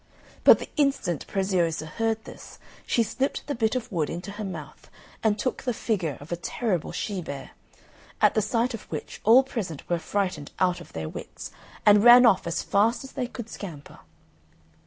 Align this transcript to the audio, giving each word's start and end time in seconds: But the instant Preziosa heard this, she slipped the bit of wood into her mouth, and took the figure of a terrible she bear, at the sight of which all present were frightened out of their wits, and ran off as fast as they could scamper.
But 0.43 0.57
the 0.57 0.69
instant 0.77 1.27
Preziosa 1.27 1.85
heard 1.85 2.23
this, 2.25 2.57
she 2.87 3.03
slipped 3.03 3.45
the 3.45 3.53
bit 3.53 3.75
of 3.75 3.91
wood 3.91 4.09
into 4.09 4.31
her 4.31 4.43
mouth, 4.43 4.89
and 5.21 5.37
took 5.37 5.61
the 5.61 5.75
figure 5.75 6.17
of 6.19 6.31
a 6.31 6.35
terrible 6.35 6.91
she 6.91 7.21
bear, 7.21 7.51
at 8.19 8.33
the 8.33 8.41
sight 8.41 8.73
of 8.73 8.89
which 8.91 9.21
all 9.23 9.43
present 9.43 9.87
were 9.87 9.99
frightened 9.99 10.51
out 10.57 10.81
of 10.81 10.93
their 10.93 11.07
wits, 11.07 11.51
and 11.85 12.03
ran 12.03 12.25
off 12.25 12.47
as 12.47 12.63
fast 12.63 13.03
as 13.03 13.11
they 13.11 13.27
could 13.27 13.47
scamper. 13.47 13.99